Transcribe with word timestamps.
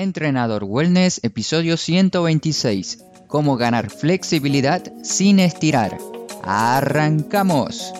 Entrenador 0.00 0.64
Wellness, 0.64 1.20
episodio 1.24 1.76
126. 1.76 3.04
Cómo 3.26 3.58
ganar 3.58 3.90
flexibilidad 3.90 4.82
sin 5.02 5.38
estirar. 5.38 5.98
¡Arrancamos! 6.42 7.92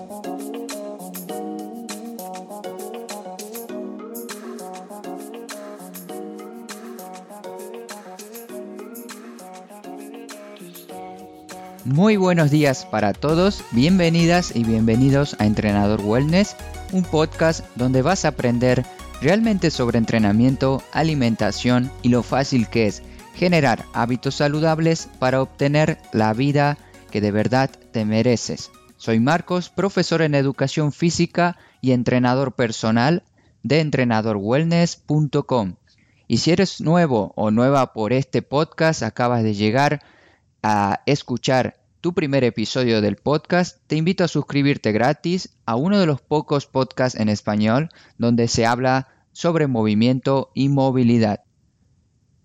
Muy 11.84 12.16
buenos 12.16 12.50
días 12.50 12.86
para 12.86 13.12
todos, 13.12 13.62
bienvenidas 13.72 14.56
y 14.56 14.64
bienvenidos 14.64 15.36
a 15.38 15.44
Entrenador 15.44 16.00
Wellness, 16.02 16.56
un 16.92 17.02
podcast 17.02 17.62
donde 17.76 18.00
vas 18.00 18.24
a 18.24 18.28
aprender 18.28 18.86
realmente 19.20 19.70
sobre 19.70 19.98
entrenamiento, 19.98 20.82
alimentación 20.92 21.90
y 22.02 22.08
lo 22.08 22.22
fácil 22.22 22.68
que 22.68 22.86
es 22.86 23.02
generar 23.34 23.84
hábitos 23.92 24.36
saludables 24.36 25.08
para 25.18 25.42
obtener 25.42 25.98
la 26.12 26.32
vida 26.32 26.78
que 27.10 27.20
de 27.20 27.30
verdad 27.30 27.70
te 27.92 28.04
mereces. 28.04 28.70
Soy 28.96 29.18
Marcos, 29.20 29.70
profesor 29.70 30.22
en 30.22 30.34
educación 30.34 30.92
física 30.92 31.56
y 31.80 31.92
entrenador 31.92 32.52
personal 32.52 33.22
de 33.62 33.80
entrenadorwellness.com. 33.80 35.76
Y 36.28 36.36
si 36.38 36.52
eres 36.52 36.80
nuevo 36.80 37.32
o 37.34 37.50
nueva 37.50 37.92
por 37.92 38.12
este 38.12 38.42
podcast, 38.42 39.02
acabas 39.02 39.42
de 39.42 39.54
llegar 39.54 40.02
a 40.62 41.00
escuchar 41.06 41.79
tu 42.00 42.14
primer 42.14 42.44
episodio 42.44 43.02
del 43.02 43.16
podcast, 43.16 43.78
te 43.86 43.96
invito 43.96 44.24
a 44.24 44.28
suscribirte 44.28 44.90
gratis 44.90 45.50
a 45.66 45.76
uno 45.76 45.98
de 45.98 46.06
los 46.06 46.22
pocos 46.22 46.66
podcasts 46.66 47.18
en 47.18 47.28
español 47.28 47.90
donde 48.16 48.48
se 48.48 48.64
habla 48.64 49.08
sobre 49.32 49.66
movimiento 49.66 50.50
y 50.54 50.70
movilidad. 50.70 51.42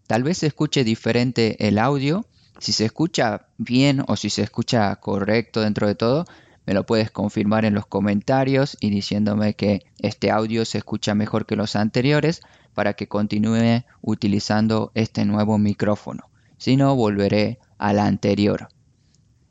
Tal 0.07 0.23
vez 0.23 0.39
se 0.39 0.47
escuche 0.47 0.83
diferente 0.83 1.67
el 1.67 1.79
audio. 1.79 2.25
Si 2.59 2.73
se 2.73 2.85
escucha 2.85 3.47
bien 3.57 4.03
o 4.07 4.17
si 4.17 4.29
se 4.29 4.43
escucha 4.43 4.93
correcto 4.97 5.61
dentro 5.61 5.87
de 5.87 5.95
todo, 5.95 6.25
me 6.65 6.73
lo 6.73 6.85
puedes 6.85 7.09
confirmar 7.09 7.63
en 7.63 7.75
los 7.75 7.85
comentarios 7.85 8.75
y 8.81 8.89
diciéndome 8.89 9.53
que 9.53 9.85
este 9.99 10.31
audio 10.31 10.65
se 10.65 10.79
escucha 10.79 11.15
mejor 11.15 11.45
que 11.45 11.55
los 11.55 11.75
anteriores 11.77 12.41
para 12.73 12.93
que 12.93 13.07
continúe 13.07 13.85
utilizando 14.01 14.91
este 14.95 15.23
nuevo 15.23 15.57
micrófono. 15.57 16.29
Si 16.57 16.75
no, 16.75 16.95
volveré 16.95 17.59
al 17.77 17.99
anterior. 17.99 18.67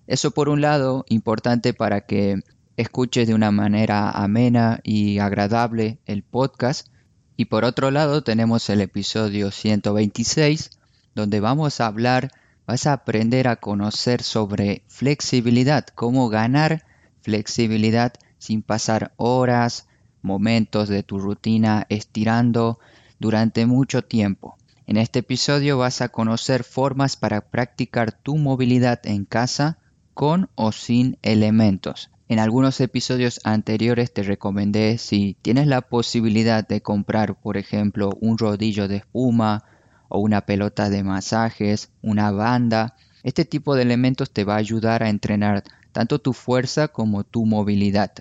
Eso 0.06 0.32
por 0.32 0.50
un 0.50 0.60
lado, 0.60 1.06
importante 1.08 1.72
para 1.72 2.02
que 2.02 2.40
escuches 2.76 3.26
de 3.26 3.34
una 3.34 3.50
manera 3.50 4.10
amena 4.10 4.80
y 4.82 5.18
agradable 5.18 5.98
el 6.04 6.22
podcast. 6.22 6.88
Y 7.36 7.46
por 7.46 7.64
otro 7.64 7.90
lado 7.90 8.22
tenemos 8.22 8.68
el 8.68 8.82
episodio 8.82 9.50
126, 9.50 10.70
donde 11.14 11.40
vamos 11.40 11.80
a 11.80 11.86
hablar, 11.86 12.30
vas 12.66 12.86
a 12.86 12.92
aprender 12.92 13.48
a 13.48 13.56
conocer 13.56 14.22
sobre 14.22 14.82
flexibilidad, 14.88 15.86
cómo 15.94 16.28
ganar 16.28 16.84
flexibilidad 17.22 18.12
sin 18.38 18.62
pasar 18.62 19.14
horas, 19.16 19.88
momentos 20.20 20.88
de 20.88 21.02
tu 21.02 21.18
rutina 21.18 21.86
estirando 21.88 22.78
durante 23.18 23.64
mucho 23.64 24.02
tiempo. 24.02 24.56
En 24.86 24.98
este 24.98 25.20
episodio 25.20 25.78
vas 25.78 26.02
a 26.02 26.10
conocer 26.10 26.62
formas 26.62 27.16
para 27.16 27.40
practicar 27.40 28.12
tu 28.12 28.36
movilidad 28.36 29.00
en 29.04 29.24
casa 29.24 29.78
con 30.14 30.48
o 30.54 30.72
sin 30.72 31.18
elementos. 31.22 32.10
En 32.28 32.38
algunos 32.38 32.80
episodios 32.80 33.40
anteriores 33.44 34.12
te 34.12 34.22
recomendé 34.22 34.96
si 34.96 35.36
tienes 35.42 35.66
la 35.66 35.82
posibilidad 35.82 36.66
de 36.66 36.80
comprar, 36.80 37.38
por 37.38 37.58
ejemplo, 37.58 38.16
un 38.20 38.38
rodillo 38.38 38.88
de 38.88 38.96
espuma 38.96 39.64
o 40.08 40.20
una 40.20 40.40
pelota 40.40 40.88
de 40.88 41.04
masajes, 41.04 41.90
una 42.00 42.30
banda. 42.30 42.96
Este 43.24 43.44
tipo 43.44 43.74
de 43.74 43.82
elementos 43.82 44.30
te 44.30 44.44
va 44.44 44.54
a 44.54 44.58
ayudar 44.58 45.02
a 45.02 45.10
entrenar 45.10 45.64
tanto 45.92 46.18
tu 46.18 46.32
fuerza 46.32 46.88
como 46.88 47.24
tu 47.24 47.44
movilidad. 47.44 48.12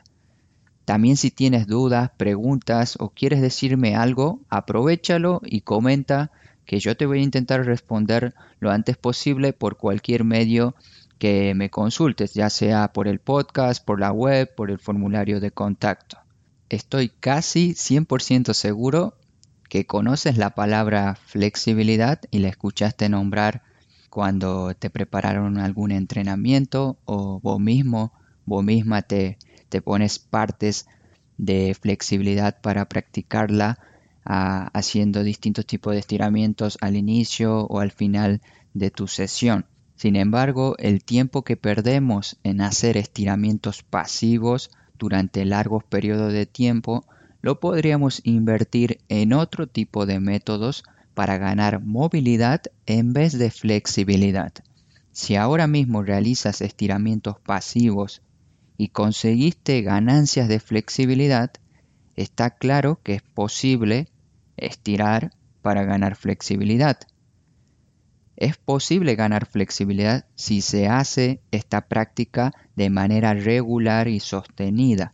También 0.86 1.16
si 1.16 1.32
tienes 1.32 1.66
dudas, 1.66 2.12
preguntas 2.18 2.98
o 3.00 3.10
quieres 3.10 3.42
decirme 3.42 3.96
algo, 3.96 4.42
aprovechalo 4.50 5.42
y 5.46 5.62
comenta 5.62 6.32
que 6.66 6.80
yo 6.80 6.98
te 6.98 7.06
voy 7.06 7.20
a 7.20 7.24
intentar 7.24 7.66
responder 7.66 8.34
lo 8.60 8.70
antes 8.70 8.98
posible 8.98 9.54
por 9.54 9.78
cualquier 9.78 10.24
medio 10.24 10.76
que 11.24 11.54
me 11.56 11.70
consultes, 11.70 12.34
ya 12.34 12.50
sea 12.50 12.92
por 12.92 13.08
el 13.08 13.20
podcast, 13.20 13.82
por 13.86 13.98
la 13.98 14.12
web, 14.12 14.54
por 14.54 14.70
el 14.70 14.78
formulario 14.78 15.40
de 15.40 15.52
contacto. 15.52 16.18
Estoy 16.68 17.08
casi 17.08 17.76
100% 17.76 18.54
seguro 18.54 19.16
que 19.70 19.86
conoces 19.86 20.38
la 20.38 20.50
palabra 20.50 21.16
flexibilidad 21.16 22.20
y 22.30 22.40
la 22.40 22.50
escuchaste 22.50 23.08
nombrar 23.08 23.62
cuando 24.10 24.74
te 24.74 24.90
prepararon 24.90 25.60
algún 25.60 25.94
entrenamiento 25.94 26.98
o 27.06 27.40
vos 27.40 27.58
mismo, 27.58 28.12
vos 28.46 28.66
misma 28.66 29.02
te, 29.02 29.38
te 29.70 29.82
pones 29.82 30.20
partes 30.20 30.88
de 31.38 31.74
flexibilidad 31.74 32.60
para 32.60 32.90
practicarla 32.90 33.80
ah, 34.26 34.70
haciendo 34.74 35.24
distintos 35.24 35.66
tipos 35.66 35.94
de 35.94 36.00
estiramientos 36.00 36.78
al 36.82 36.98
inicio 36.98 37.62
o 37.62 37.80
al 37.80 37.92
final 37.92 38.42
de 38.74 38.92
tu 38.92 39.08
sesión. 39.08 39.68
Sin 39.96 40.16
embargo, 40.16 40.76
el 40.80 41.04
tiempo 41.04 41.44
que 41.44 41.58
perdemos 41.58 42.38
en 42.44 42.62
hacer 42.62 42.98
estiramientos 42.98 43.84
pasivos 43.84 44.72
durante 44.98 45.46
largos 45.46 45.84
periodos 45.84 46.34
de 46.34 46.46
tiempo 46.46 47.06
lo 47.42 47.60
podríamos 47.60 48.22
invertir 48.24 49.00
en 49.10 49.34
otro 49.34 49.68
tipo 49.68 50.06
de 50.06 50.20
métodos 50.20 50.84
para 51.14 51.38
ganar 51.38 51.82
movilidad 51.82 52.62
en 52.86 53.14
vez 53.14 53.38
de 53.38 53.52
flexibilidad. 53.52 54.54
Si 55.12 55.36
ahora 55.36 55.68
mismo 55.68 56.04
realizas 56.04 56.62
estiramientos 56.62 57.40
pasivos 57.40 58.22
y 58.78 58.90
conseguiste 58.90 59.82
ganancias 59.82 60.48
de 60.48 60.60
flexibilidad, 60.60 61.52
está 62.16 62.50
claro 62.50 63.00
que 63.04 63.16
es 63.16 63.22
posible 63.22 64.08
estirar 64.58 65.32
para 65.62 65.84
ganar 65.84 66.16
flexibilidad. 66.16 66.98
Es 68.36 68.58
posible 68.58 69.16
ganar 69.16 69.46
flexibilidad 69.46 70.26
si 70.36 70.62
se 70.62 70.88
hace 70.88 71.42
esta 71.52 71.88
práctica 71.88 72.52
de 72.76 72.90
manera 72.90 73.34
regular 73.34 74.08
y 74.08 74.20
sostenida. 74.20 75.14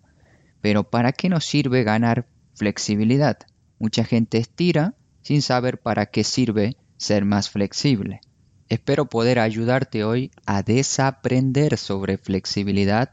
Pero 0.62 0.90
¿para 0.90 1.12
qué 1.12 1.30
nos 1.30 1.46
sirve 1.46 1.84
ganar 1.84 2.28
flexibilidad? 2.56 3.38
Mucha 3.78 4.03
gente 4.03 4.38
estira 4.38 4.96
sin 5.22 5.41
saber 5.41 5.80
para 5.80 6.06
qué 6.07 6.24
sirve 6.24 6.78
ser 6.97 7.25
más 7.25 7.50
flexible. 7.50 8.22
Espero 8.69 9.06
poder 9.06 9.40
ayudarte 9.40 10.03
hoy 10.03 10.31
a 10.46 10.63
desaprender 10.63 11.78
sobre 11.78 12.18
flexibilidad 12.18 13.12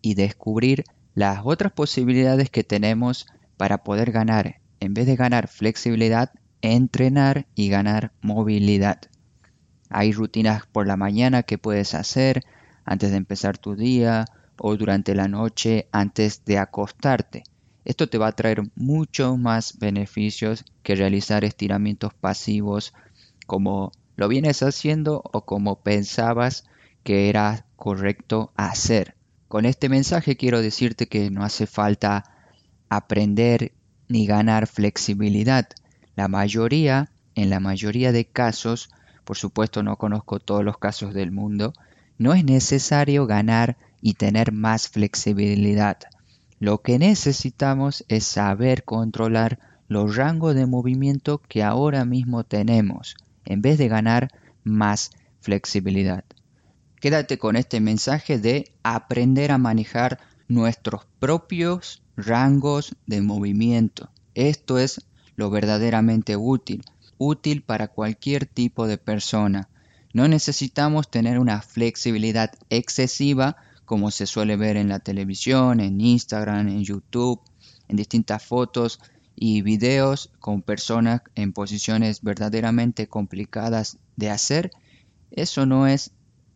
y 0.00 0.14
descubrir 0.14 0.84
las 1.14 1.40
otras 1.44 1.72
posibilidades 1.72 2.50
que 2.50 2.64
tenemos 2.64 3.26
para 3.56 3.84
poder 3.84 4.10
ganar, 4.10 4.60
en 4.80 4.94
vez 4.94 5.06
de 5.06 5.16
ganar 5.16 5.48
flexibilidad, 5.48 6.32
entrenar 6.62 7.46
y 7.54 7.68
ganar 7.68 8.12
movilidad. 8.22 9.00
Hay 9.90 10.12
rutinas 10.12 10.66
por 10.66 10.86
la 10.86 10.96
mañana 10.96 11.42
que 11.42 11.58
puedes 11.58 11.94
hacer 11.94 12.42
antes 12.84 13.10
de 13.10 13.16
empezar 13.16 13.58
tu 13.58 13.74
día 13.76 14.24
o 14.56 14.76
durante 14.76 15.14
la 15.14 15.28
noche 15.28 15.88
antes 15.92 16.44
de 16.44 16.58
acostarte. 16.58 17.42
Esto 17.84 18.08
te 18.08 18.18
va 18.18 18.28
a 18.28 18.36
traer 18.36 18.62
muchos 18.76 19.38
más 19.38 19.78
beneficios 19.78 20.64
que 20.82 20.94
realizar 20.94 21.44
estiramientos 21.44 22.14
pasivos 22.14 22.94
como 23.46 23.90
lo 24.16 24.28
vienes 24.28 24.62
haciendo 24.62 25.22
o 25.32 25.44
como 25.44 25.80
pensabas 25.82 26.64
que 27.02 27.28
era 27.28 27.66
correcto 27.76 28.52
hacer. 28.54 29.16
Con 29.48 29.64
este 29.64 29.88
mensaje 29.88 30.36
quiero 30.36 30.62
decirte 30.62 31.08
que 31.08 31.30
no 31.30 31.42
hace 31.42 31.66
falta 31.66 32.24
aprender 32.88 33.72
ni 34.08 34.26
ganar 34.26 34.66
flexibilidad. 34.66 35.68
La 36.14 36.28
mayoría, 36.28 37.10
en 37.34 37.50
la 37.50 37.58
mayoría 37.58 38.12
de 38.12 38.26
casos, 38.26 38.90
por 39.30 39.36
supuesto 39.36 39.84
no 39.84 39.94
conozco 39.94 40.40
todos 40.40 40.64
los 40.64 40.76
casos 40.78 41.14
del 41.14 41.30
mundo, 41.30 41.72
no 42.18 42.34
es 42.34 42.44
necesario 42.44 43.28
ganar 43.28 43.76
y 44.00 44.14
tener 44.14 44.50
más 44.50 44.88
flexibilidad. 44.88 45.98
Lo 46.58 46.82
que 46.82 46.98
necesitamos 46.98 48.04
es 48.08 48.24
saber 48.24 48.82
controlar 48.82 49.60
los 49.86 50.16
rangos 50.16 50.56
de 50.56 50.66
movimiento 50.66 51.40
que 51.46 51.62
ahora 51.62 52.04
mismo 52.04 52.42
tenemos, 52.42 53.14
en 53.44 53.62
vez 53.62 53.78
de 53.78 53.86
ganar 53.86 54.32
más 54.64 55.12
flexibilidad. 55.40 56.24
Quédate 57.00 57.38
con 57.38 57.54
este 57.54 57.78
mensaje 57.78 58.40
de 58.40 58.72
aprender 58.82 59.52
a 59.52 59.58
manejar 59.58 60.18
nuestros 60.48 61.06
propios 61.20 62.02
rangos 62.16 62.96
de 63.06 63.20
movimiento. 63.20 64.10
Esto 64.34 64.80
es 64.80 65.06
lo 65.36 65.50
verdaderamente 65.50 66.36
útil 66.36 66.82
útil 67.20 67.62
para 67.62 67.88
cualquier 67.88 68.46
tipo 68.46 68.86
de 68.86 68.96
persona. 68.96 69.68
No 70.14 70.26
necesitamos 70.26 71.10
tener 71.10 71.38
una 71.38 71.60
flexibilidad 71.60 72.50
excesiva 72.70 73.56
como 73.84 74.10
se 74.10 74.26
suele 74.26 74.56
ver 74.56 74.76
en 74.76 74.88
la 74.88 75.00
televisión, 75.00 75.80
en 75.80 76.00
Instagram, 76.00 76.68
en 76.68 76.82
YouTube, 76.82 77.40
en 77.88 77.96
distintas 77.96 78.42
fotos 78.42 79.00
y 79.36 79.60
videos 79.62 80.30
con 80.38 80.62
personas 80.62 81.20
en 81.34 81.52
posiciones 81.52 82.22
verdaderamente 82.22 83.06
complicadas 83.06 83.98
de 84.16 84.30
hacer, 84.30 84.70
eso 85.30 85.66
no 85.66 85.86
es 85.86 86.12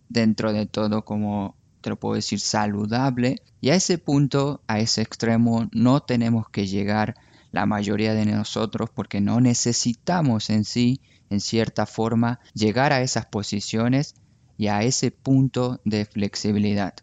dentro 0.09 0.53
de 0.53 0.67
todo 0.67 1.05
como 1.05 1.57
te 1.81 1.91
lo 1.91 1.97
puedo 1.97 2.15
decir 2.15 2.41
saludable 2.41 3.43
y 3.61 3.71
a 3.71 3.75
ese 3.75 3.99
punto, 3.99 4.63
a 4.67 4.81
ese 4.81 5.03
extremo 5.03 5.69
no 5.73 6.01
tenemos 6.01 6.49
que 6.49 6.67
llegar 6.67 7.17
la 7.55 7.67
mayoría 7.67 8.15
de 8.15 8.27
nosotros 8.27 8.91
porque 8.93 9.21
no 9.21 9.41
necesitamos 9.41 10.51
en 10.51 10.65
sí, 10.65 11.01
en 11.31 11.41
cierta 11.41 11.87
forma, 11.87 12.41
llegar 12.53 12.93
a 12.93 13.01
esas 13.01 13.27
posiciones 13.27 14.17
y 14.59 14.67
a 14.67 14.83
ese 14.83 15.13
punto 15.13 15.81
de 15.85 16.05
flexibilidad. 16.05 16.95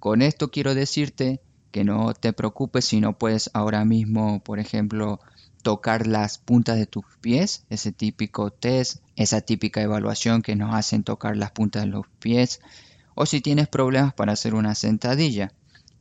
Con 0.00 0.22
esto 0.22 0.50
quiero 0.50 0.74
decirte 0.74 1.40
que 1.70 1.84
no 1.84 2.14
te 2.14 2.32
preocupes 2.32 2.84
si 2.84 3.00
no 3.00 3.16
puedes 3.16 3.48
ahora 3.54 3.84
mismo, 3.84 4.42
por 4.42 4.58
ejemplo, 4.58 5.20
tocar 5.62 6.08
las 6.08 6.38
puntas 6.38 6.78
de 6.78 6.86
tus 6.86 7.04
pies, 7.20 7.64
ese 7.70 7.92
típico 7.92 8.50
test, 8.50 9.04
esa 9.14 9.40
típica 9.40 9.82
evaluación 9.82 10.42
que 10.42 10.56
nos 10.56 10.74
hacen 10.74 11.04
tocar 11.04 11.36
las 11.36 11.52
puntas 11.52 11.82
de 11.82 11.88
los 11.88 12.08
pies, 12.18 12.60
o 13.14 13.24
si 13.24 13.40
tienes 13.40 13.68
problemas 13.68 14.14
para 14.14 14.32
hacer 14.32 14.56
una 14.56 14.74
sentadilla. 14.74 15.52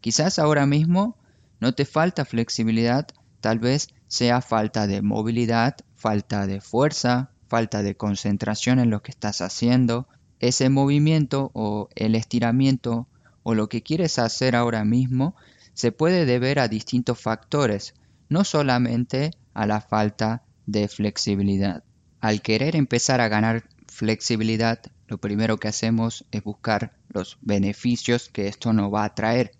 Quizás 0.01 0.39
ahora 0.39 0.65
mismo 0.65 1.17
no 1.59 1.73
te 1.73 1.85
falta 1.85 2.25
flexibilidad, 2.25 3.07
Tal 3.45 3.59
vez 3.59 3.89
sea 4.07 4.41
falta 4.41 4.87
de 4.87 5.03
movilidad, 5.03 5.75
falta 5.93 6.47
de 6.47 6.61
fuerza, 6.61 7.29
falta 7.47 7.83
de 7.83 7.95
concentración 7.95 8.79
en 8.79 8.89
lo 8.89 9.03
que 9.03 9.11
estás 9.11 9.39
haciendo. 9.39 10.07
Ese 10.39 10.69
movimiento 10.69 11.51
o 11.53 11.87
el 11.93 12.15
estiramiento 12.15 13.07
o 13.43 13.53
lo 13.53 13.69
que 13.69 13.83
quieres 13.83 14.17
hacer 14.17 14.55
ahora 14.55 14.83
mismo 14.83 15.35
se 15.75 15.91
puede 15.91 16.25
deber 16.25 16.57
a 16.57 16.67
distintos 16.67 17.19
factores, 17.19 17.93
no 18.29 18.45
solamente 18.45 19.29
a 19.53 19.67
la 19.67 19.79
falta 19.79 20.41
de 20.65 20.87
flexibilidad. 20.87 21.83
Al 22.21 22.41
querer 22.41 22.75
empezar 22.75 23.21
a 23.21 23.27
ganar 23.27 23.65
flexibilidad, 23.85 24.79
lo 25.05 25.19
primero 25.19 25.57
que 25.57 25.67
hacemos 25.67 26.25
es 26.31 26.43
buscar 26.43 26.95
los 27.09 27.37
beneficios 27.41 28.27
que 28.27 28.47
esto 28.47 28.73
nos 28.73 28.91
va 28.91 29.03
a 29.03 29.13
traer. 29.13 29.51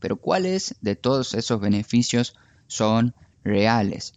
Pero 0.00 0.16
¿cuáles 0.16 0.76
de 0.80 0.96
todos 0.96 1.34
esos 1.34 1.60
beneficios 1.60 2.34
son 2.68 3.14
reales. 3.42 4.14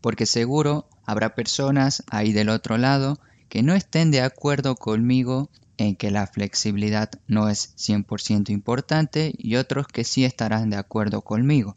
Porque 0.00 0.26
seguro 0.26 0.88
habrá 1.04 1.34
personas 1.34 2.04
ahí 2.08 2.32
del 2.32 2.48
otro 2.48 2.78
lado 2.78 3.18
que 3.48 3.62
no 3.62 3.74
estén 3.74 4.10
de 4.10 4.22
acuerdo 4.22 4.76
conmigo 4.76 5.50
en 5.76 5.96
que 5.96 6.10
la 6.10 6.26
flexibilidad 6.26 7.10
no 7.26 7.48
es 7.48 7.74
100% 7.76 8.50
importante 8.50 9.34
y 9.36 9.56
otros 9.56 9.88
que 9.88 10.04
sí 10.04 10.24
estarán 10.24 10.70
de 10.70 10.76
acuerdo 10.76 11.22
conmigo. 11.22 11.76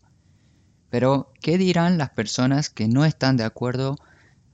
Pero, 0.89 1.33
¿qué 1.41 1.57
dirán 1.57 1.97
las 1.97 2.11
personas 2.11 2.69
que 2.69 2.87
no 2.87 3.03
están 3.03 3.35
de 3.35 3.43
acuerdo 3.43 3.97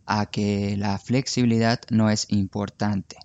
a 0.06 0.26
que 0.26 0.76
la 0.78 0.98
flexibilidad 0.98 1.82
no 1.90 2.10
es 2.10 2.26
importante? 2.30 3.18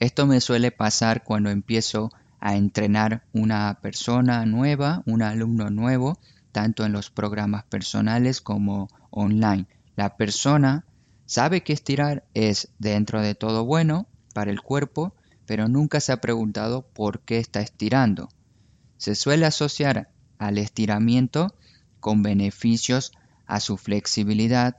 Esto 0.00 0.26
me 0.26 0.40
suele 0.40 0.70
pasar 0.70 1.24
cuando 1.24 1.50
empiezo 1.50 2.10
a 2.40 2.56
entrenar 2.56 3.24
una 3.32 3.78
persona 3.82 4.46
nueva, 4.46 5.02
un 5.06 5.22
alumno 5.22 5.70
nuevo, 5.70 6.18
tanto 6.52 6.84
en 6.84 6.92
los 6.92 7.10
programas 7.10 7.64
personales 7.64 8.40
como 8.40 8.88
online. 9.10 9.66
La 9.96 10.16
persona 10.16 10.84
sabe 11.26 11.62
que 11.62 11.72
estirar 11.72 12.24
es 12.34 12.68
dentro 12.78 13.20
de 13.20 13.34
todo 13.34 13.64
bueno 13.64 14.06
para 14.34 14.50
el 14.50 14.62
cuerpo, 14.62 15.14
pero 15.46 15.68
nunca 15.68 16.00
se 16.00 16.12
ha 16.12 16.20
preguntado 16.20 16.82
por 16.82 17.20
qué 17.20 17.38
está 17.38 17.60
estirando. 17.60 18.28
Se 18.98 19.14
suele 19.14 19.46
asociar 19.46 20.10
al 20.38 20.58
estiramiento 20.58 21.54
con 22.00 22.22
beneficios 22.22 23.12
a 23.46 23.60
su 23.60 23.76
flexibilidad, 23.76 24.76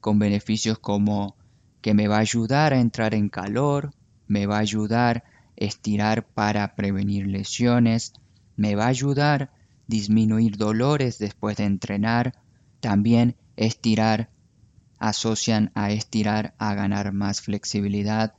con 0.00 0.18
beneficios 0.18 0.78
como 0.78 1.36
que 1.80 1.94
me 1.94 2.08
va 2.08 2.16
a 2.16 2.20
ayudar 2.20 2.72
a 2.72 2.80
entrar 2.80 3.14
en 3.14 3.28
calor, 3.28 3.92
me 4.26 4.46
va 4.46 4.56
a 4.56 4.60
ayudar 4.60 5.18
a 5.18 5.30
estirar 5.56 6.26
para 6.26 6.74
prevenir 6.74 7.26
lesiones, 7.26 8.12
me 8.56 8.74
va 8.74 8.84
a 8.84 8.88
ayudar 8.88 9.50
disminuir 9.86 10.56
dolores 10.56 11.18
después 11.18 11.56
de 11.56 11.64
entrenar, 11.64 12.34
también 12.80 13.36
estirar, 13.56 14.30
asocian 14.98 15.70
a 15.74 15.90
estirar 15.90 16.54
a 16.58 16.74
ganar 16.74 17.12
más 17.12 17.40
flexibilidad, 17.40 18.34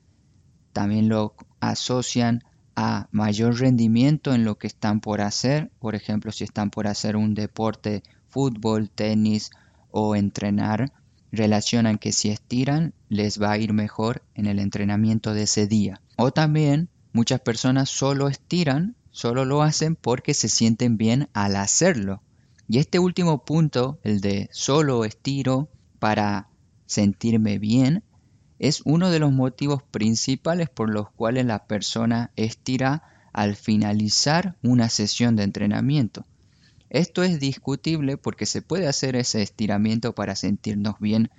también 0.73 1.09
lo 1.09 1.35
asocian 1.59 2.44
a 2.75 3.07
mayor 3.11 3.59
rendimiento 3.59 4.33
en 4.33 4.45
lo 4.45 4.57
que 4.57 4.67
están 4.67 4.99
por 5.01 5.21
hacer, 5.21 5.71
por 5.79 5.95
ejemplo 5.95 6.31
si 6.31 6.44
están 6.44 6.69
por 6.69 6.88
hacer 6.88 7.15
un 7.15 7.33
deporte, 7.33 8.03
fútbol, 8.27 8.89
tenis 8.91 9.49
o 9.89 10.15
entrenar, 10.15 10.91
relacionan 11.31 11.97
que 11.97 12.11
si 12.11 12.29
estiran 12.29 12.94
les 13.09 13.41
va 13.41 13.51
a 13.51 13.57
ir 13.57 13.73
mejor 13.73 14.23
en 14.35 14.45
el 14.45 14.59
entrenamiento 14.59 15.33
de 15.33 15.44
ese 15.44 15.67
día. 15.67 16.01
O 16.17 16.31
también 16.31 16.89
muchas 17.13 17.39
personas 17.39 17.89
solo 17.89 18.27
estiran 18.27 18.95
solo 19.17 19.45
lo 19.45 19.63
hacen 19.63 19.95
porque 19.95 20.35
se 20.35 20.47
sienten 20.47 20.95
bien 20.95 21.27
al 21.33 21.55
hacerlo. 21.55 22.21
Y 22.67 22.77
este 22.77 22.99
último 22.99 23.43
punto, 23.45 23.97
el 24.03 24.21
de 24.21 24.47
solo 24.51 25.05
estiro 25.05 25.69
para 25.97 26.49
sentirme 26.85 27.57
bien, 27.57 28.03
es 28.59 28.83
uno 28.85 29.09
de 29.09 29.17
los 29.17 29.31
motivos 29.31 29.81
principales 29.81 30.69
por 30.69 30.91
los 30.91 31.09
cuales 31.09 31.47
la 31.47 31.65
persona 31.65 32.29
estira 32.35 33.01
al 33.33 33.55
finalizar 33.55 34.55
una 34.61 34.87
sesión 34.87 35.35
de 35.35 35.45
entrenamiento. 35.45 36.23
Esto 36.91 37.23
es 37.23 37.39
discutible 37.39 38.17
porque 38.17 38.45
se 38.45 38.61
puede 38.61 38.87
hacer 38.87 39.15
ese 39.15 39.41
estiramiento 39.41 40.13
para 40.13 40.35
sentirnos 40.35 40.99
bien, 40.99 41.31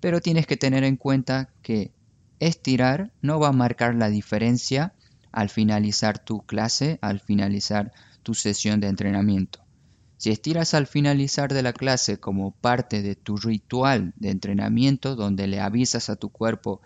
pero 0.00 0.22
tienes 0.22 0.46
que 0.46 0.56
tener 0.56 0.82
en 0.82 0.96
cuenta 0.96 1.50
que 1.60 1.92
estirar 2.40 3.12
no 3.20 3.38
va 3.38 3.48
a 3.48 3.52
marcar 3.52 3.94
la 3.96 4.08
diferencia 4.08 4.94
al 5.32 5.48
finalizar 5.48 6.18
tu 6.18 6.40
clase, 6.42 6.98
al 7.02 7.20
finalizar 7.20 7.92
tu 8.22 8.34
sesión 8.34 8.80
de 8.80 8.88
entrenamiento. 8.88 9.60
Si 10.18 10.30
estiras 10.30 10.74
al 10.74 10.88
finalizar 10.88 11.52
de 11.52 11.62
la 11.62 11.72
clase 11.72 12.18
como 12.18 12.50
parte 12.50 13.02
de 13.02 13.14
tu 13.14 13.36
ritual 13.36 14.12
de 14.16 14.30
entrenamiento, 14.30 15.14
donde 15.14 15.46
le 15.46 15.60
avisas 15.60 16.10
a 16.10 16.16
tu 16.16 16.30
cuerpo 16.30 16.80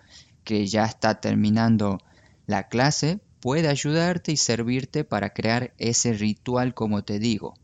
que 0.44 0.66
ya 0.66 0.84
está 0.84 1.20
terminando 1.20 1.98
la 2.46 2.68
clase, 2.68 3.20
puede 3.40 3.68
ayudarte 3.68 4.32
y 4.32 4.36
servirte 4.36 5.04
para 5.04 5.30
crear 5.30 5.72
ese 5.78 6.12
ritual 6.12 6.74
como 6.74 7.04
te 7.04 7.18
digo. 7.18 7.54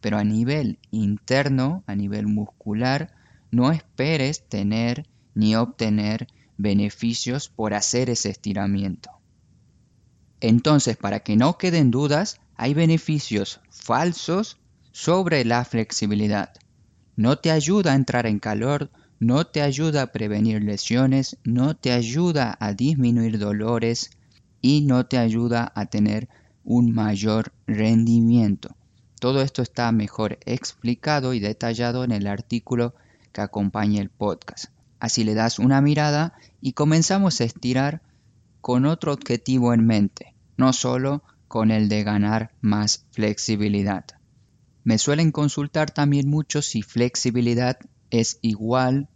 Pero 0.00 0.16
a 0.16 0.24
nivel 0.24 0.78
interno, 0.90 1.84
a 1.86 1.94
nivel 1.94 2.26
muscular, 2.26 3.12
no 3.50 3.70
esperes 3.70 4.48
tener 4.48 5.06
ni 5.34 5.54
obtener 5.54 6.28
beneficios 6.56 7.48
por 7.48 7.74
hacer 7.74 8.08
ese 8.08 8.30
estiramiento. 8.30 9.19
Entonces, 10.40 10.96
para 10.96 11.20
que 11.20 11.36
no 11.36 11.58
queden 11.58 11.90
dudas, 11.90 12.40
hay 12.56 12.74
beneficios 12.74 13.60
falsos 13.70 14.58
sobre 14.92 15.44
la 15.44 15.64
flexibilidad. 15.64 16.52
No 17.16 17.38
te 17.38 17.50
ayuda 17.50 17.92
a 17.92 17.96
entrar 17.96 18.26
en 18.26 18.38
calor, 18.38 18.90
no 19.18 19.46
te 19.46 19.60
ayuda 19.60 20.02
a 20.02 20.12
prevenir 20.12 20.62
lesiones, 20.62 21.36
no 21.44 21.76
te 21.76 21.92
ayuda 21.92 22.56
a 22.58 22.72
disminuir 22.72 23.38
dolores 23.38 24.10
y 24.62 24.80
no 24.82 25.06
te 25.06 25.18
ayuda 25.18 25.70
a 25.74 25.86
tener 25.86 26.28
un 26.64 26.92
mayor 26.92 27.52
rendimiento. 27.66 28.74
Todo 29.20 29.42
esto 29.42 29.60
está 29.60 29.92
mejor 29.92 30.38
explicado 30.46 31.34
y 31.34 31.40
detallado 31.40 32.04
en 32.04 32.12
el 32.12 32.26
artículo 32.26 32.94
que 33.32 33.42
acompaña 33.42 34.00
el 34.00 34.08
podcast. 34.08 34.66
Así 34.98 35.24
le 35.24 35.34
das 35.34 35.58
una 35.58 35.80
mirada 35.82 36.32
y 36.60 36.72
comenzamos 36.72 37.40
a 37.40 37.44
estirar 37.44 38.02
con 38.60 38.86
otro 38.86 39.12
objetivo 39.12 39.72
en 39.74 39.86
mente, 39.86 40.34
no 40.56 40.72
solo 40.72 41.22
con 41.48 41.70
el 41.70 41.88
de 41.88 42.04
ganar 42.04 42.52
más 42.60 43.06
flexibilidad. 43.10 44.04
Me 44.84 44.98
suelen 44.98 45.32
consultar 45.32 45.90
también 45.90 46.28
mucho 46.28 46.62
si 46.62 46.82
flexibilidad 46.82 47.78
es 48.10 48.38
igual 48.42 49.08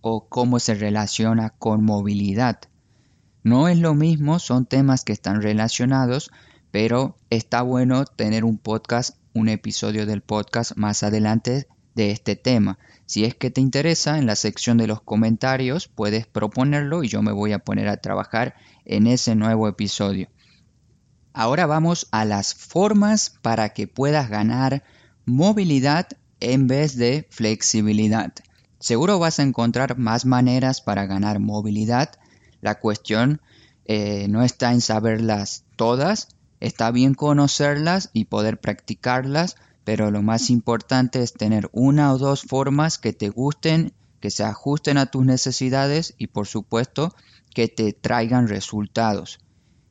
o 0.00 0.28
cómo 0.28 0.58
se 0.58 0.74
relaciona 0.74 1.50
con 1.50 1.84
movilidad. 1.84 2.60
No 3.42 3.68
es 3.68 3.78
lo 3.78 3.94
mismo, 3.94 4.38
son 4.38 4.66
temas 4.66 5.04
que 5.04 5.12
están 5.12 5.42
relacionados, 5.42 6.30
pero 6.70 7.16
está 7.30 7.62
bueno 7.62 8.04
tener 8.04 8.44
un 8.44 8.58
podcast, 8.58 9.16
un 9.34 9.48
episodio 9.48 10.06
del 10.06 10.22
podcast 10.22 10.76
más 10.76 11.02
adelante 11.02 11.66
de 11.94 12.10
este 12.10 12.36
tema. 12.36 12.78
Si 13.06 13.24
es 13.24 13.34
que 13.34 13.50
te 13.50 13.60
interesa, 13.60 14.18
en 14.18 14.26
la 14.26 14.36
sección 14.36 14.78
de 14.78 14.86
los 14.86 15.02
comentarios 15.02 15.88
puedes 15.88 16.26
proponerlo 16.26 17.02
y 17.04 17.08
yo 17.08 17.22
me 17.22 17.32
voy 17.32 17.52
a 17.52 17.58
poner 17.58 17.88
a 17.88 17.98
trabajar 17.98 18.54
en 18.84 19.06
ese 19.06 19.34
nuevo 19.34 19.68
episodio. 19.68 20.28
Ahora 21.34 21.66
vamos 21.66 22.08
a 22.10 22.24
las 22.24 22.54
formas 22.54 23.38
para 23.42 23.70
que 23.70 23.86
puedas 23.86 24.28
ganar 24.28 24.82
movilidad 25.24 26.08
en 26.40 26.66
vez 26.66 26.96
de 26.96 27.26
flexibilidad. 27.30 28.32
Seguro 28.78 29.18
vas 29.18 29.38
a 29.38 29.42
encontrar 29.42 29.96
más 29.96 30.26
maneras 30.26 30.80
para 30.80 31.06
ganar 31.06 31.38
movilidad. 31.38 32.10
La 32.60 32.80
cuestión 32.80 33.40
eh, 33.84 34.26
no 34.28 34.42
está 34.42 34.72
en 34.72 34.80
saberlas 34.80 35.64
todas, 35.76 36.28
está 36.60 36.90
bien 36.90 37.14
conocerlas 37.14 38.10
y 38.12 38.24
poder 38.24 38.60
practicarlas, 38.60 39.56
pero 39.84 40.10
lo 40.10 40.22
más 40.22 40.50
importante 40.50 41.22
es 41.22 41.32
tener 41.32 41.68
una 41.72 42.12
o 42.12 42.18
dos 42.18 42.42
formas 42.42 42.98
que 42.98 43.12
te 43.12 43.28
gusten, 43.28 43.92
que 44.20 44.30
se 44.30 44.44
ajusten 44.44 44.98
a 44.98 45.06
tus 45.06 45.24
necesidades 45.24 46.14
y 46.18 46.28
por 46.28 46.46
supuesto 46.46 47.14
que 47.54 47.68
te 47.68 47.92
traigan 47.92 48.48
resultados. 48.48 49.40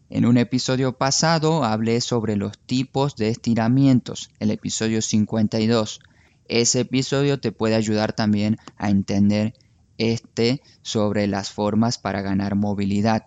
En 0.09 0.25
un 0.25 0.37
episodio 0.37 0.97
pasado 0.97 1.63
hablé 1.63 2.01
sobre 2.01 2.35
los 2.35 2.57
tipos 2.57 3.15
de 3.15 3.29
estiramientos, 3.29 4.29
el 4.39 4.51
episodio 4.51 5.01
52. 5.01 6.01
Ese 6.47 6.81
episodio 6.81 7.39
te 7.39 7.51
puede 7.51 7.75
ayudar 7.75 8.13
también 8.13 8.57
a 8.77 8.89
entender 8.89 9.53
este 9.97 10.61
sobre 10.81 11.27
las 11.27 11.51
formas 11.51 11.97
para 11.97 12.21
ganar 12.21 12.55
movilidad. 12.55 13.25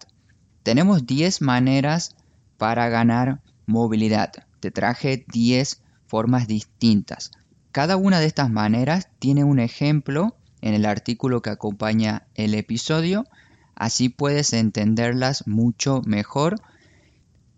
Tenemos 0.62 1.06
10 1.06 1.40
maneras 1.40 2.16
para 2.58 2.88
ganar 2.88 3.40
movilidad. 3.66 4.32
Te 4.60 4.70
traje 4.70 5.24
10 5.32 5.80
formas 6.14 6.46
distintas. 6.46 7.32
Cada 7.72 7.96
una 7.96 8.20
de 8.20 8.26
estas 8.26 8.48
maneras 8.48 9.08
tiene 9.18 9.42
un 9.42 9.58
ejemplo 9.58 10.36
en 10.60 10.74
el 10.74 10.86
artículo 10.86 11.42
que 11.42 11.50
acompaña 11.50 12.28
el 12.36 12.54
episodio, 12.54 13.26
así 13.74 14.10
puedes 14.10 14.52
entenderlas 14.52 15.48
mucho 15.48 16.02
mejor. 16.06 16.60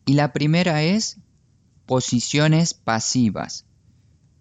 Y 0.06 0.14
la 0.14 0.32
primera 0.32 0.82
es 0.82 1.18
posiciones 1.84 2.72
pasivas. 2.72 3.66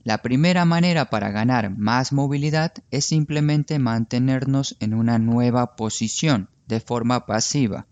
La 0.06 0.20
primera 0.20 0.64
manera 0.64 1.10
para 1.10 1.32
ganar 1.32 1.78
más 1.78 2.14
movilidad 2.14 2.72
es 2.92 3.04
simplemente 3.04 3.80
mantenernos 3.80 4.78
en 4.80 4.94
una 4.94 5.20
nueva 5.20 5.76
posición 5.76 6.48
de 6.68 6.80
forma 6.80 7.26
pasiva. 7.26 7.86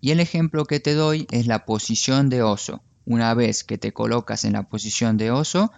Y 0.00 0.12
el 0.12 0.20
ejemplo 0.20 0.64
que 0.64 0.78
te 0.78 0.94
doy 0.94 1.26
es 1.32 1.48
la 1.48 1.64
posición 1.64 2.28
de 2.28 2.44
oso. 2.44 2.84
Una 3.10 3.34
vez 3.34 3.64
que 3.64 3.76
te 3.76 3.92
colocas 3.92 4.44
en 4.44 4.52
la 4.52 4.68
posición 4.68 5.16
de 5.16 5.32
oso, 5.32 5.72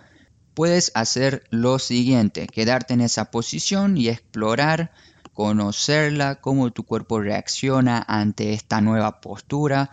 puedes 0.53 0.93
hacer 0.95 1.45
lo 1.49 1.79
siguiente, 1.79 2.47
quedarte 2.47 2.93
en 2.93 3.01
esa 3.01 3.31
posición 3.31 3.97
y 3.97 4.11
explorar, 4.11 4.93
conocerla, 5.33 6.43
cómo 6.43 6.71
tu 6.73 6.85
cuerpo 6.85 7.21
reacciona 7.21 8.05
ante 8.07 8.53
esta 8.53 8.83
nueva 8.83 9.23
postura, 9.23 9.89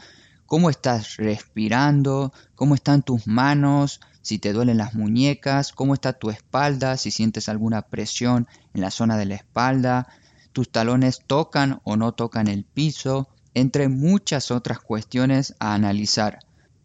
cómo 0.48 0.70
estás 0.70 1.16
respirando, 1.16 2.34
cómo 2.56 2.76
están 2.76 3.04
tus 3.04 3.26
manos, 3.26 4.02
si 4.22 4.38
te 4.38 4.52
duelen 4.52 4.76
las 4.76 4.94
muñecas, 4.94 5.72
cómo 5.72 5.94
está 5.94 6.12
tu 6.12 6.32
espalda, 6.32 6.98
si 6.98 7.10
sientes 7.10 7.48
alguna 7.48 7.84
presión 7.84 8.50
en 8.74 8.82
la 8.82 8.92
zona 8.92 9.16
de 9.16 9.28
la 9.28 9.36
espalda, 9.36 10.08
tus 10.52 10.70
talones 10.70 11.22
tocan 11.26 11.80
o 11.86 11.96
no 11.96 12.12
tocan 12.12 12.50
el 12.50 12.66
piso, 12.66 13.30
entre 13.54 13.88
muchas 13.88 14.52
otras 14.52 14.82
cuestiones 14.82 15.56
a 15.60 15.74
analizar. 15.74 16.40